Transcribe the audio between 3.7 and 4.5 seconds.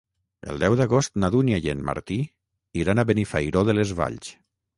de les Valls.